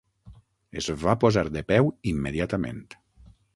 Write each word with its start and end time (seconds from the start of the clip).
Es 0.81 0.87
va 1.01 1.15
posar 1.25 1.45
de 1.59 1.63
peu 1.73 1.93
immediatament. 2.15 2.83